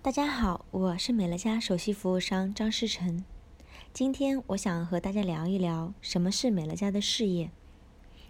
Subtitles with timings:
[0.00, 3.24] 大家好，我是美乐家首席服务商张诗晨。
[3.92, 7.50] 今天我想和大家聊一聊什么是美乐家的事业，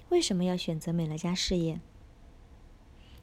[0.09, 1.79] 为什么要选择美乐家事业？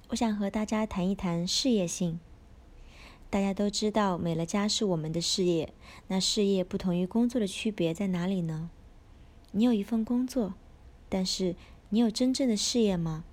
[0.09, 2.19] 我想和大家谈一谈事业性。
[3.31, 5.73] 大家都知道美乐家是我们的事业，
[6.07, 8.69] 那事业不同于工作的区别在哪里呢？
[9.53, 10.53] 你有一份工作，
[11.09, 11.55] 但是
[11.89, 13.25] 你有真正的事业吗？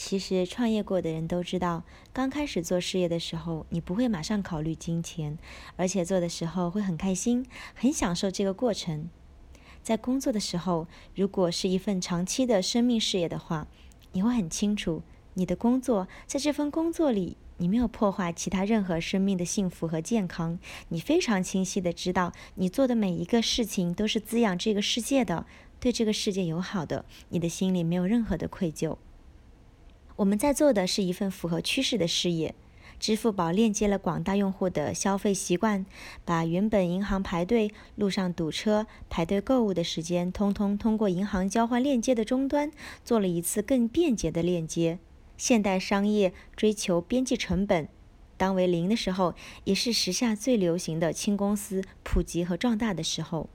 [0.00, 5.36] 其实创业过的人都知道，刚开始做事业的时候，你不会马上考虑金钱，
[5.74, 9.10] 而且做的时候会很开心，很享受这个过程。
[9.82, 13.66] 在工作的时候，如果是一份长期的生命事业的话，
[14.12, 15.02] 你会很清楚，
[15.34, 25.44] 你的工作在这份工作里，你没有破坏其他任何生命的幸福和健康，你非常清晰地知道，你做的每一个事情都是滋养这个世界的，
[25.80, 28.96] 对这个世界友好的，你的心里没有任何的愧疚。
[30.18, 32.54] 我们在做的是一份符合趋势的事业。
[32.98, 35.86] 支付宝链接了广大用户的消费习惯，
[36.24, 42.72] 把原本银行排队、路上堵车、排队购物的时间，通通通过银行交换链接的终端，
[43.04, 44.98] 做了一次更便捷的链接。
[45.36, 47.86] 现代商业追求边际成本，
[48.36, 53.48] 当为零的时候，也是时下最流行的轻公司普及和壮大的时候。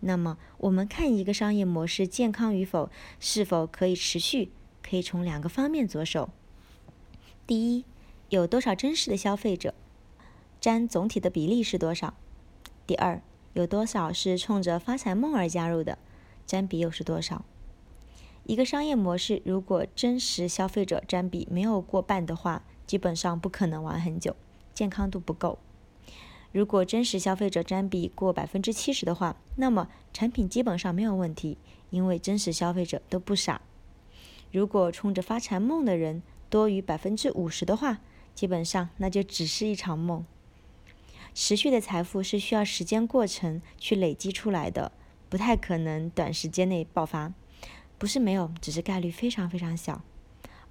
[0.00, 4.50] 那么，我们看一个商业模式健康与否，是否可以持续？
[4.82, 6.30] 可以从两个方面着手。
[7.46, 7.84] 第一，
[8.28, 9.74] 有多少真实的消费者，
[10.60, 12.14] 占总体的比例是多少？
[12.86, 13.20] 第二，
[13.54, 15.98] 有多少是冲着发财梦而加入的，
[16.46, 17.44] 占比又是多少？
[18.44, 24.34] 一个商业模式如果真实消费者占比没有过半的话，基本上不可能玩很久，
[24.74, 25.58] 健康度不够。
[26.52, 31.58] 如果真实消费者占比过百分之七十的话，那么产品基本上没有问题，
[31.90, 33.60] 因为真实消费者都不傻。
[34.52, 38.00] 如果冲着发财梦的人多于百分之五十的话，
[38.34, 40.24] 基本上那就只是一场梦。
[41.32, 44.90] 持续的财富是需要时间过程去累积出来的，
[45.28, 47.32] 不太可能短时间内爆发。
[47.98, 50.02] 不是没有，只是概率非常非常小。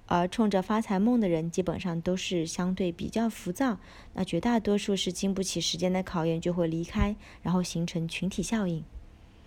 [0.06, 3.78] 而冲着发财梦的人，基本上都是相对比较浮躁，
[4.14, 8.84] 那绝大多数是经不起时间的考验就会离开，然后形成群体效应。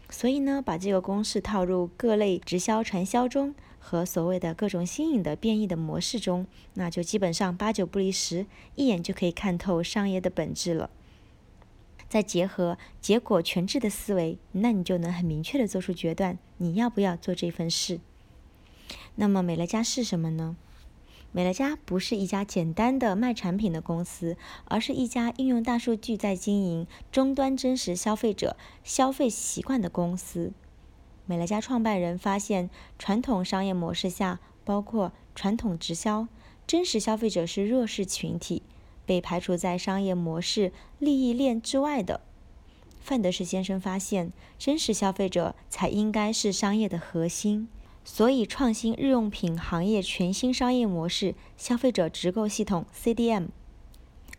[0.09, 3.53] 所以呢，把这个公式套入各类直销传销中
[3.85, 8.45] 和所谓的各种新颖的变异的模式中，那就基本上八九不离十，
[8.75, 10.89] 一眼就可以看透商业的本质了。
[12.07, 17.99] 再结合结果全知的思维，那你就能很明确的做出决断，你要不要做这份事？
[19.15, 20.55] 那么美乐家是什么呢？
[21.33, 30.53] 美乐家不是一家简单的卖产品的公司，而是一家应用大数据在经营终端真实消费者消费习惯的公司。
[31.25, 32.69] 美乐家创办人发现，
[32.99, 36.27] 传统商业模式下，包括传统直销，
[36.67, 38.63] 真实消费者是弱势群体，
[39.05, 42.21] 被排除在商业模式利益链之外的。
[42.99, 47.67] 范德士先生发现，真实消费者才应该是商业的核心。
[48.05, 53.47] 所以，创新日用品行业全新商业模式——消费者直购系统 （CDM）。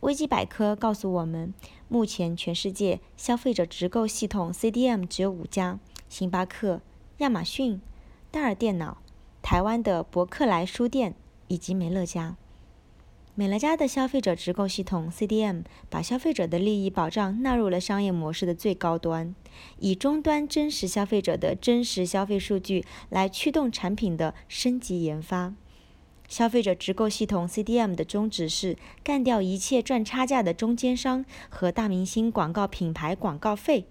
[0.00, 1.54] 维基百科告诉我们，
[1.88, 5.78] 目前全世界消费者直购系统 （CDM） 只有五家：
[6.14, 6.80] 星巴克、
[7.18, 7.80] 亚马逊、
[8.30, 8.98] 戴尔电脑、
[9.42, 11.16] 台湾的博客来书店
[11.48, 12.36] 以及美乐家。
[13.34, 19.34] 美乐家的消费者直购系统 CDM 把消费者的利益保障纳入了商业模式的最高端，
[19.80, 25.52] 以终端真实消费者的真实消费数据来驱动产品的升级研发。
[26.28, 33.88] 消费者直购系统 CDM 的宗旨是干掉一切赚差价的中间商和大明星广告品牌广告费，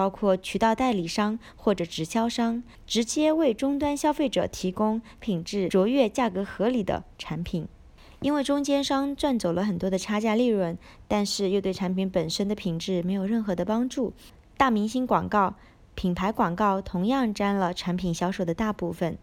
[0.00, 7.68] 包括渠道代理商或者直销商，直接为终端消费者提供品质卓越、价格合理的产品。
[8.22, 14.14] 因为中间商赚走了很多的差价利润，但是又对产品本身的品质没有任何的帮助。
[14.56, 15.56] 大明星广告、
[15.94, 19.18] 品牌广告同样占了产品销售的大部分，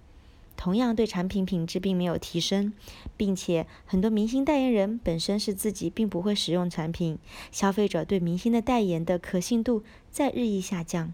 [0.58, 2.74] 同样对产品品质并没有提升，
[3.16, 7.20] 并且很多明星代言人本身是自己并不会使用产品，
[7.52, 11.14] 消费者对明星的代言的可信度在日益下降。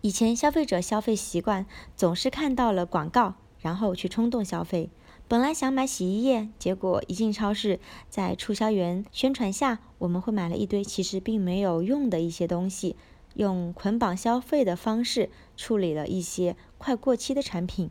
[0.00, 1.64] 以前消费者消费习惯
[1.96, 4.90] 总是看到了广告，然后去冲动消费。
[5.26, 12.96] 本来想买洗衣液，结果一进超市，在促销员宣传下，我们会买了一堆其实并没有用的一些东西，
[13.34, 17.90] 用捆绑消费的方式处理了一些快过期的产品。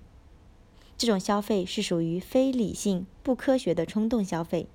[0.98, 4.68] 这种消费是属于非理性、不科学的冲动消费。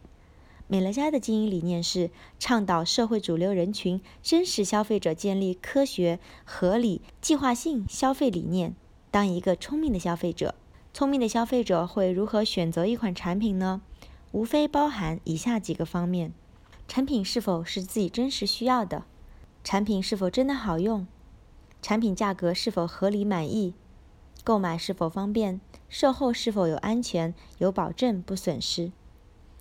[0.69, 8.75] 美乐家的经营理念是倡导社会主流人群真实消费者建立科学、合理、计划性消费理念，
[9.11, 10.55] 当一个聪明的消费者。
[10.95, 13.83] 聪明的消费者会如何选择一款产品呢？
[14.31, 16.33] 无非包含以下几个方面：
[16.87, 19.05] 产品是否是自己真实需要的？
[19.65, 21.07] 产品是否真的好用？
[21.83, 23.75] 产品价格是否合理满意？
[24.45, 25.61] 购买是否方便？
[25.89, 28.91] 售后是否有安全、有保证、不损失？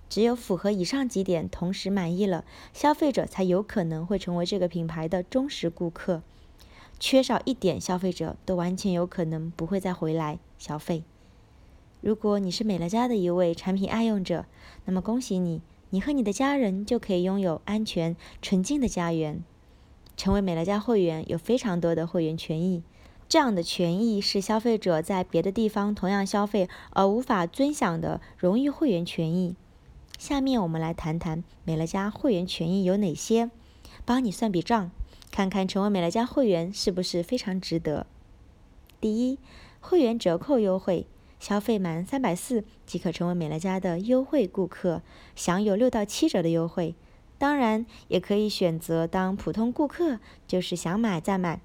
[0.09, 2.43] 只有符合以上几点，同时满意了，
[2.73, 6.21] 消费者才有可能会成为这个品牌的忠实顾客。
[6.99, 11.03] 缺少一点，消费者都完全有可能不会再回来消费。
[12.01, 14.45] 如果你是美乐家的一位产品爱用者，
[14.85, 15.61] 那么恭喜你，
[15.91, 19.43] 你和你的家人就可以拥有安全、纯净的家园。
[20.17, 22.83] 成为美乐家会员有非常多的会员权益，
[23.31, 29.55] 这样的权益是消费者在别的地方同样消费而无法尊享的荣誉会员权益。
[30.19, 33.49] 下面我们来谈谈美乐家会员权益有哪些，
[34.03, 34.91] 帮你算笔账，
[35.31, 38.05] 看看成为美乐家会员是不是非常值得。
[38.99, 39.39] 第一，
[39.79, 41.07] 会员折扣优惠，
[41.39, 45.01] 消费满三百四即可成为美乐家的优惠顾客，
[45.37, 46.95] 享有六到七折的优惠。
[47.37, 51.61] 当然，也可以选择当普通顾客，就是想买再买，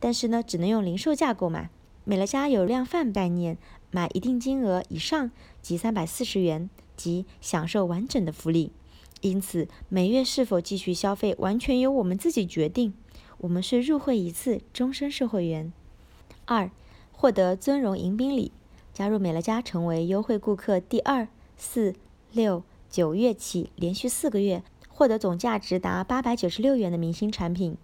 [0.00, 1.70] 但是呢，只能用零售价购买。
[2.04, 3.56] 美乐家有量贩概念，
[3.92, 5.30] 买一定金额以上
[5.62, 8.72] 即三百四十元即享受完整的福利。
[9.20, 12.94] 因此，每月是否继续消费，完全由我们自己决定。
[13.38, 15.72] 我们是入会一次，终身是会员。
[16.46, 16.70] 二，
[17.12, 18.50] 获得尊荣迎宾礼，
[18.94, 21.94] 加入美乐家成为优惠顾客，第二、四、
[22.32, 24.62] 六、九月起，连续四个月。
[24.88, 27.76] 获得总价值达八百九十六元的明星产品。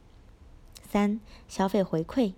[0.88, 2.32] 三、消费回馈，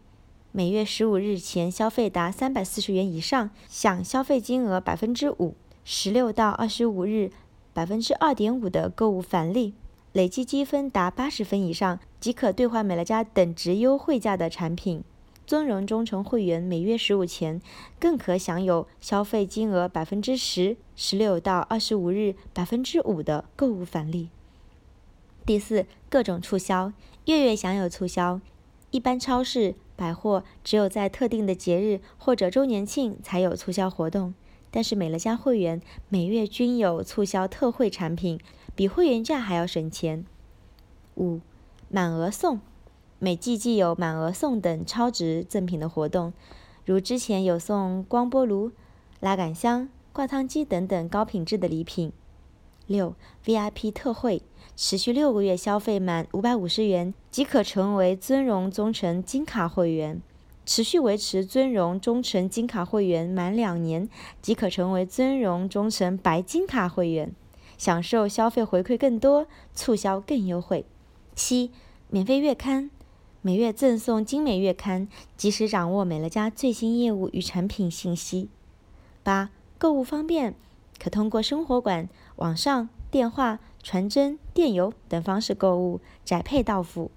[0.51, 5.55] 每月十五日前消费达三百四十元以上，享消费金额百分之五；
[5.85, 7.31] 十六到二十五日
[7.73, 9.75] 百分之二点五的购物返利，
[10.13, 15.05] 累计积分达八十分以上即可兑换美乐家等值优惠价的产品。
[15.47, 17.63] 尊荣忠诚会员每月十五前
[17.99, 24.29] 更可享有消费金额百分之十；十六到二十五日百分之五的购物返利。
[25.49, 26.93] 第四，各种促销，
[27.25, 28.39] 月月享有促销。
[28.91, 34.35] 一般超市、百货只有在特定的节日或者周年庆才有促销活动，
[34.71, 35.81] 但是美乐家会员
[36.11, 38.39] 每月均有促销特惠产品，
[38.77, 40.27] 比会员价还要省钱。
[41.17, 41.41] 五，
[41.89, 42.61] 满额送，
[43.19, 46.35] 每季既有满额送等超值赠品的活动，
[46.85, 48.73] 如之前有送光波炉、
[49.21, 52.13] 拉杆箱、挂烫机等等高品质的礼品。
[52.89, 53.15] 六
[53.45, 54.43] ，VIP 特惠。
[54.75, 60.23] 持续六个月消费满五百五十元即可成为尊荣忠诚金卡会员，
[60.65, 64.09] 持续维持尊荣忠诚金卡会员满两年
[64.41, 67.35] 即可成为尊荣忠诚白金卡会员，
[67.77, 70.85] 享受消费回馈更多，促销更优惠。
[71.35, 71.73] 七，
[72.09, 72.91] 免费月刊，
[73.43, 78.49] 每月赠送精美月刊，及时掌握美乐家最新业务与产品信息。
[79.25, 80.55] 八，购物方便，
[80.99, 83.59] 可通过生活馆、网上、电话。
[83.81, 87.11] 传真、电邮等方式购物，宅配到府。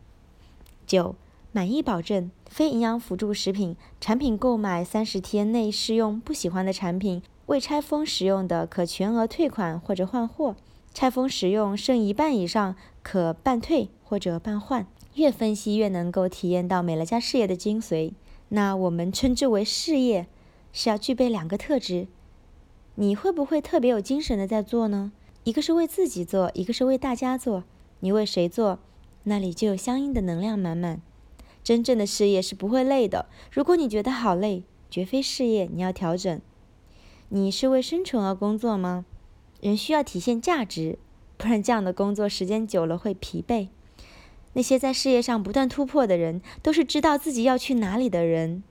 [0.85, 1.15] 九、
[1.51, 10.53] 满意保证，非营养辅助食品产品购买三十天内试用不喜欢的产品，未拆封使用的可全额退款或者换货；
[10.93, 14.85] 拆封使用剩一半以上，可半退或者半换。
[15.15, 18.13] 越分析越能够体验到美乐家事业的精髓。
[18.49, 20.27] 那我们称之为事业，
[20.71, 22.07] 是要具备两个特质。
[22.95, 25.11] 你会不会特别有精神的在做呢？
[25.43, 27.63] 一个是为自己做，一个是为大家做。
[28.01, 28.79] 你为谁做，
[29.23, 31.01] 那里就有相应的能量满满。
[31.63, 33.27] 真正的事业是不会累的。
[33.51, 36.41] 如果你觉得好累，绝非事业，你要调整。
[37.29, 39.05] 你是为生存而工作吗？
[39.61, 40.99] 人需要体现价值，
[41.37, 43.69] 不然这样的工作时间久了会疲惫。
[44.53, 48.63] 那些在事业上不断突破的人，都是知道自己要去哪里的人。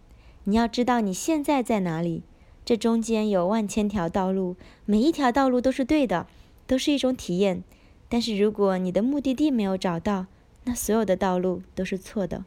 [0.44, 2.22] 你要知道你现在在哪里，
[2.70, 4.54] 这中间有万千条道路，
[4.86, 6.28] 每一条道路都是对的。
[6.68, 7.64] 都是一种体验，
[8.08, 10.26] 但是如果你的目的地没有找到，
[10.62, 12.44] 那所有的道路都是错的。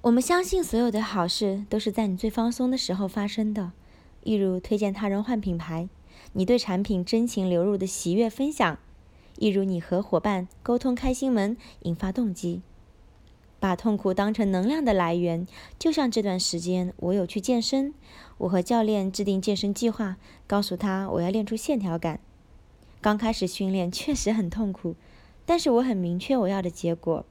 [0.00, 3.70] 我们相信所有的好事都是在你最放松的时候发生的，
[4.24, 5.88] 例如推荐他人换品牌，
[6.32, 8.76] 你对产品真情流露的喜悦分享，
[9.36, 12.62] 例如你和伙伴沟通开心门，引发动机，
[13.58, 15.46] 把痛苦当成能量的来源。
[15.78, 17.94] 就像这段时间，我有去健身，
[18.38, 22.20] 我和教练制定健身计划，告诉他我要练出线条感。
[23.00, 24.96] 刚开始训练确实很痛苦，
[25.44, 27.24] 但是我很明确我要的结果。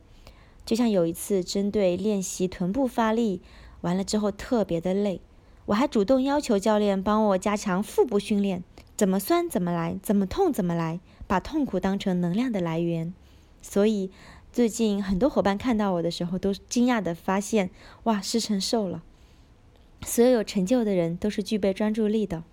[0.65, 3.41] 就像有一次针对练习臀部发力，
[3.82, 5.22] 完了之后特别的累，
[5.67, 8.63] 我还主动要求教练帮我加强腹部训练，
[8.98, 13.13] 怎么酸怎么来，怎么痛怎么来，把痛苦当成能量的来源。
[13.62, 14.10] 所以
[14.55, 17.71] 最近很多伙伴看到我的时候都惊讶的发现，
[18.03, 19.03] 哇，师承瘦了。
[20.03, 22.45] 所有有成就的人都是具备专注力的。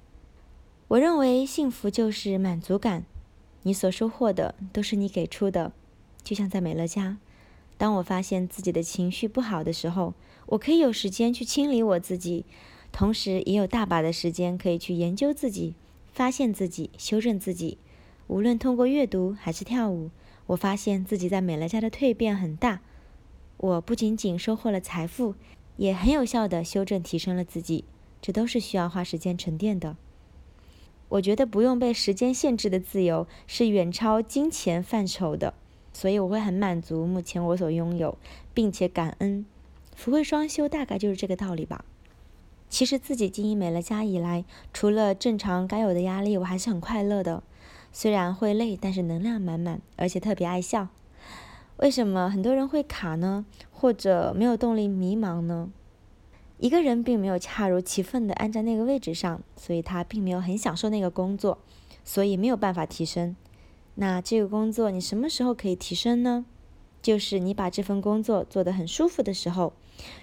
[0.89, 3.05] 我认为幸福就是满足感，
[3.63, 5.71] 你所收获的都是你给出的。
[6.25, 7.19] 就像在美乐家，
[7.79, 10.15] 当我发现自己的情绪不好的时候，
[10.47, 12.45] 我可以有时间去清理我自己，
[12.91, 15.75] 同时也有大把的时间可以去研究自己、
[16.13, 17.79] 发现自己、修正自己。
[18.27, 20.11] 无论通过阅读还是跳舞，
[20.47, 22.81] 我发现自己在美乐家的蜕变很大。
[23.57, 25.35] 我不仅仅收获了财富，
[25.77, 27.85] 也很有效的修正提升了自己。
[28.21, 29.97] 这都是需要花时间沉淀的。
[31.09, 35.55] 我觉得不用被时间限制的自由是远超金钱范畴的，
[35.93, 38.17] 所以我会很满足目前我所拥有，
[38.55, 39.45] 并且感恩。
[39.95, 41.85] 福慧双修大概就是这个道理吧。
[42.69, 47.43] 其实自己经营美乐家以来，除了正常该有的压力，我还是很快乐的。
[47.93, 50.89] 虽然会累，但是能量满满，而且特别爱笑。
[51.77, 53.45] 为什么很多人会卡呢？
[53.71, 55.71] 或者没有动力、迷茫呢？
[56.59, 61.59] 一个人并没有恰如其分地按在那个位置上，所以他并没有很享受那个工作，
[62.05, 63.35] 所以没有办法提升。
[63.97, 66.47] 那这个工作你什么时候可以提升呢？
[67.03, 69.73] 就是你把这份工作做得很舒服的时候。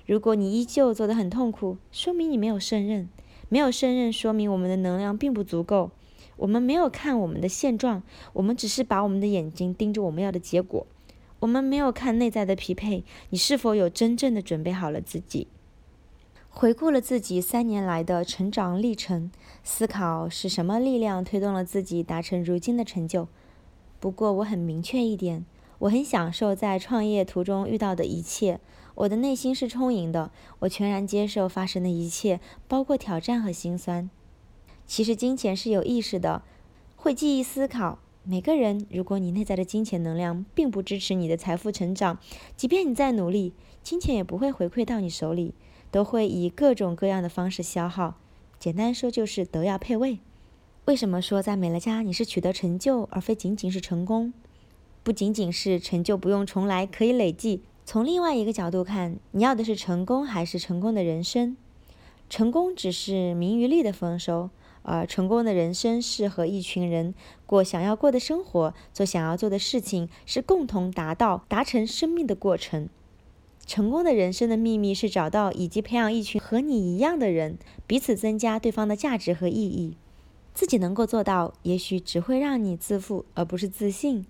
[0.06, 3.10] 如果你依旧做得很痛苦，说明你没有胜任。
[3.50, 5.92] 没有胜任，说明我们的能量并不足够。
[6.40, 8.02] 我们没有看我们的现状，
[8.34, 10.88] 我们只是把我们的眼睛盯着我们要的结果。
[11.40, 15.48] 我们没有看内在的匹配，你是否有真正的准备好了自己？
[16.50, 19.32] 回顾了自己三年来的成长历程，
[19.64, 23.28] 思考是什么力量推动了自己达成如今的成就。
[24.00, 25.46] 不过我很明确一点，
[25.80, 28.60] 我很享受在创业途中遇到的一切，
[28.96, 34.10] 我的内心是充盈的，我全然接受发生的一切，包括挑战和心酸。
[34.90, 36.42] 其实金钱是有意识的，
[36.96, 38.00] 会记忆思考。
[38.24, 42.18] 每个人，如果你内在的金钱能量并不支持你的财富成长，
[42.58, 43.54] 即便你再努力，
[43.84, 45.54] 金钱也不会回馈到你手里，
[45.92, 48.16] 都会以各种各样的方式消耗。
[48.58, 50.18] 简单说就是德要配位。
[50.86, 54.34] 为什么说在美乐家你是取得成就，而非仅仅是成功？
[55.04, 57.62] 不仅仅是成就不用重来，可以累计。
[57.86, 61.56] 从另外一个角度看，你要的是成功，还是成功的人生？
[62.28, 64.50] 成功只是名与利的丰收。
[64.84, 67.14] 而成功的人生是和一群人
[67.46, 72.90] 过想要过的生活，做想要做的事情，是共同达到达成生命的过程。
[73.66, 79.96] 成功的人生的秘密是找到以及培养一群和你一样的人，彼此增加对方的价值和意义。
[80.56, 84.26] 自己能够做到，也许只会让你自负，而不是自信。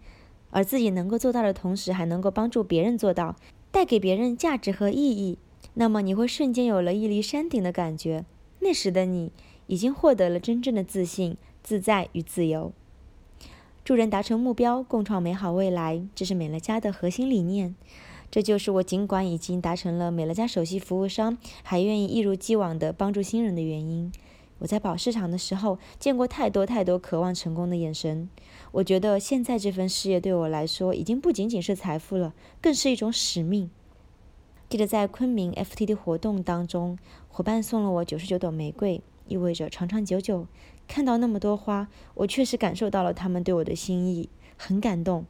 [0.52, 3.38] 而自己能够做到的同时，还能够帮助别人做到，
[3.72, 5.38] 带给别人价值和意义，
[5.76, 8.26] 那么你会瞬间有了屹立山顶的感觉。
[8.60, 9.32] 那时的你。
[9.70, 12.74] 已经获得了真正的自信、自在与自由。
[13.86, 17.76] 助人达成目标，共创美好未来，这是美乐家的核心理念。
[18.32, 24.12] 这就是我尽管已经达成了美乐家首席服务商，还愿意一如既往地帮助新人的原因。
[24.58, 28.28] 我在跑市场的时候，见过太多太多渴望成功的眼神。
[28.72, 33.70] 我觉得现在这份事业对我来说，已经不仅仅是财富了，更是一种使命。
[34.68, 37.00] 记得在昆明 FTD 活动当中，
[37.30, 39.02] 伙伴送了我九十九朵玫瑰。
[39.30, 40.48] 意味着长长久久。
[40.88, 45.26] 看到那么多花，我确实感受到了他们对我的心意，很感动。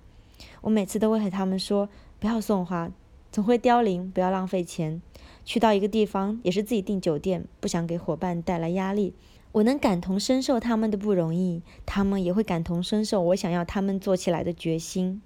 [0.62, 1.90] 我每次都会和他们说：
[2.20, 2.92] 不要送花，
[3.32, 5.02] 总会凋零，不要浪费钱。
[5.44, 9.14] 去到一个地方，也是自己订酒店，不想给伙伴带来压力。
[9.52, 15.22] 我能感同身受他们的不容易，他们也会感同身受我想要他们做起来的决心。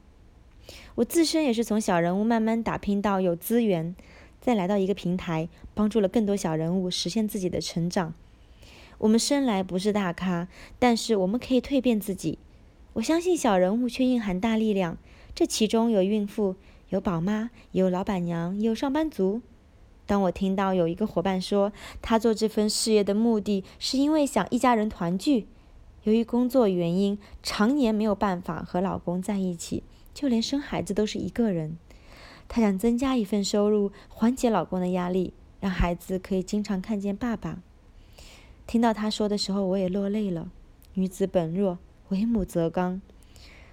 [0.96, 3.94] 我自身也是从小人物慢慢打拼到有资源，
[4.40, 8.14] 再来到一个平台，帮助了更多小人物实现自己的成长。
[9.04, 10.48] 我们生来不是大咖，
[10.80, 12.40] 但是我们可以蜕变自己。
[12.94, 14.98] 我相信小人物却蕴含大力量，
[15.36, 16.56] 这其中有孕妇，
[16.88, 19.42] 有宝妈，有老板娘，有上班族。
[20.06, 25.48] 当我听到有一个伙伴说，他做这份事业的目的是因为想一家人团聚，
[26.04, 29.84] 由于工作原因，常年没有办法和老公在一起，
[30.14, 31.78] 就连生孩子都是一个人。
[32.48, 37.60] 她想增加一份收入，缓解老公的压力，让孩子可以经常看见爸爸。
[38.66, 40.52] 听到他说的时候，我也落泪了。
[40.96, 41.80] 女子本弱，
[42.10, 43.02] 为母则刚。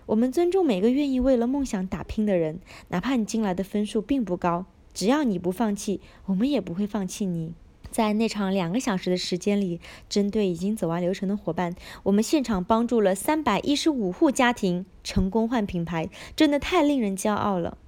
[0.06, 7.54] 我们尊重每个愿意为了梦想打拼的人，哪怕你进来的分数并不高，只要你不放弃，我们也不会放弃你。
[7.90, 17.78] 在那场两个小时的时间里，针对已经走完流程的伙伴，我们现场帮助了三百一十五户家庭成功换品牌，真的太令人骄傲了。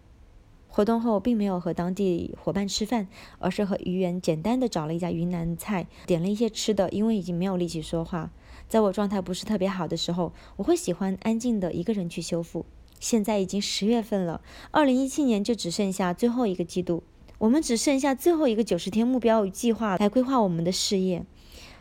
[0.74, 3.06] 活动后，并没有和当地伙伴吃饭，
[3.38, 6.88] 而是和鱼园简单的找了一家云南菜，点了一些吃的。
[6.88, 8.30] 因为已经没有力气说话，
[8.70, 12.64] 在我状态不是特别好的时候，我会喜欢安静的一个人去修复。
[12.98, 17.02] 现在已经十月份了，二零一七年就只剩下最后一个季度，
[17.36, 21.26] 我们只剩下最后一个九十天目标与计划来规划我们的事业。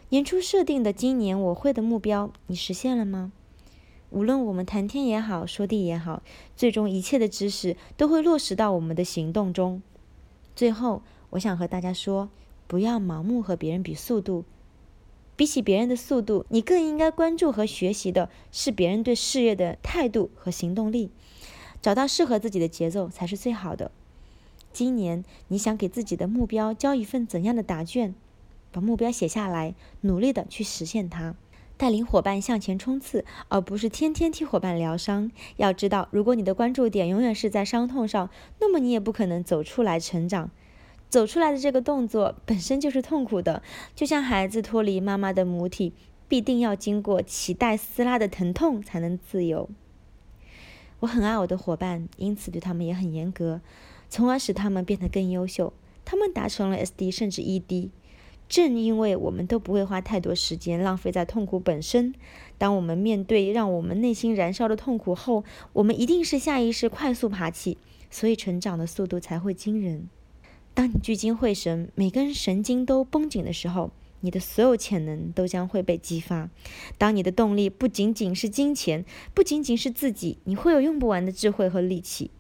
[0.10, 3.32] 年初设定的今年我会的目标，你实现了吗？
[4.12, 6.22] 无论我们谈天也好，说地也好，
[6.56, 9.82] 最终一切的知识都会落实到我们的行动中。
[10.56, 11.02] 最后，
[11.32, 12.30] 我想和大家说，
[12.68, 14.44] 不要盲目和别人比速度。
[15.38, 21.10] 比起别人的速度，你更应该关注和学习的是别人对事业的态度和行动力。
[21.82, 23.92] 找到适合自己的节奏才是最好的。
[24.74, 28.14] 今年你想给自己的目标交一份怎样的答卷？
[28.72, 31.36] 把目标写下来，努力的去实现它。
[31.82, 35.32] 带领伙伴向前冲刺，而不是天天替伙伴疗伤。
[35.58, 40.52] 要知道，如果你的关注点永远是在伤痛上，那么你也不可能走出来成长。
[41.10, 43.64] 走出来的这个动作本身就是痛苦的，
[43.96, 45.94] 就像孩子脱离妈妈的母体，
[46.28, 49.68] 必定要经过脐带撕拉的疼痛才能自由。
[51.00, 53.60] 我很爱我的伙伴，因此对他们也很严格，
[54.08, 55.74] 从而使他们变得更优秀。
[56.06, 57.90] 他们达成了 SD 甚至 ED。
[58.52, 62.14] 正因为我们都不会花太多时间浪费在痛苦本身，
[62.58, 67.78] 当我们面对让我们内心燃烧的痛苦后，我们一定是下意识快速爬起，
[68.10, 70.10] 所以成长的速度才会惊人。
[70.74, 76.50] 当你聚精会神，每根神经都绷紧的时候，你的所有潜能都将会被激发。
[76.98, 82.32] 当你的动力不仅仅是金钱，不仅仅是自己，你会有用不完的智慧和力气。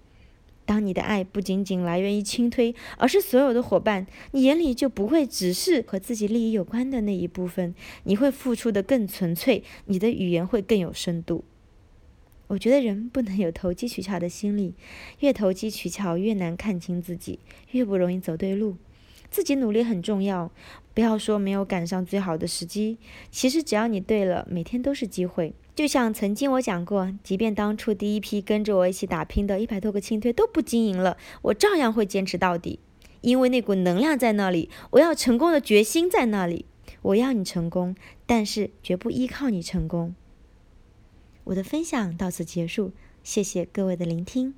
[0.71, 7.75] 当你的爱不仅仅来源于倾推，而是所有的伙伴，你眼里就不会只是和自己利益有关的那一部分。
[8.05, 11.43] 你会付出得更纯粹，你的语言会更有深度。
[12.47, 14.73] 我觉得人不能有投机取巧的心理，
[15.19, 17.39] 越投机取巧越难看清自己，
[17.71, 18.77] 越不容易走对路。
[19.29, 20.49] 自己努力很重要，
[20.93, 22.97] 不要说没有赶上最好的时机，
[23.29, 25.53] 其实只要你对了，每天都是机会。
[25.81, 32.79] 就像曾经我讲过，即便当初第一批跟着我一起打拼的一百多个青推都不经营了，我照样会坚持到底，
[33.21, 36.67] 因为那股能量在那里，我要成功的决心在那里。
[37.01, 37.95] 我要你成功，
[38.27, 40.13] 但是绝不依靠你成功。
[41.45, 42.91] 我的分享到此结束，
[43.23, 44.53] 谢谢各位的聆听。